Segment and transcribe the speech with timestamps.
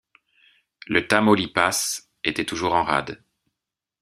[0.87, 3.23] Le Tamaulipas était toujours en rade.